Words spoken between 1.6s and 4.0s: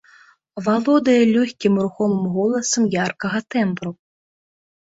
рухомым голасам яркага тэмбру.